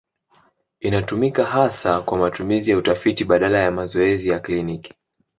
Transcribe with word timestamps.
Inatumika 0.79 1.45
hasa 1.45 2.01
kwa 2.01 2.17
matumizi 2.17 2.71
ya 2.71 2.77
utafiti 2.77 3.25
badala 3.25 3.57
ya 3.57 3.71
mazoezi 3.71 4.29
ya 4.29 4.39
kliniki. 4.39 4.93